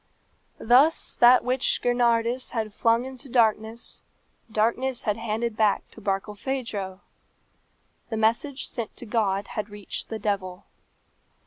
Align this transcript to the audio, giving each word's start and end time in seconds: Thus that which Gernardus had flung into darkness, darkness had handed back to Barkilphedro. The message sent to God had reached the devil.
Thus 0.59 1.15
that 1.17 1.43
which 1.43 1.79
Gernardus 1.79 2.53
had 2.53 2.73
flung 2.73 3.05
into 3.05 3.29
darkness, 3.29 4.01
darkness 4.51 5.03
had 5.03 5.15
handed 5.17 5.55
back 5.55 5.87
to 5.91 6.01
Barkilphedro. 6.01 7.01
The 8.09 8.17
message 8.17 8.65
sent 8.65 8.97
to 8.97 9.05
God 9.05 9.49
had 9.49 9.69
reached 9.69 10.09
the 10.09 10.17
devil. 10.17 10.65